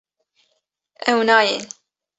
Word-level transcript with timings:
Ew 1.11 1.19
nayên 1.27 1.61